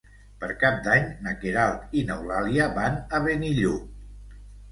Per 0.43 0.47
Cap 0.61 0.77
d'Any 0.87 1.03
na 1.25 1.33
Queralt 1.43 1.93
i 2.01 2.03
n'Eulàlia 2.07 2.67
van 2.79 2.99
a 3.19 3.23
Benillup. 3.27 4.35